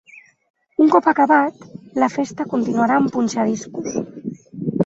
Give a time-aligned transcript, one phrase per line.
[0.85, 1.59] Un cop acabat,
[2.05, 4.01] la festa continuarà amb punxa-discos.